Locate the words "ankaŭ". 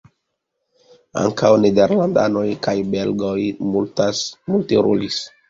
1.23-1.51